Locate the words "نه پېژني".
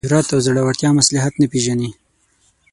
1.41-1.89